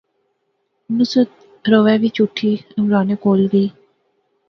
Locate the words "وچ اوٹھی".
2.03-2.51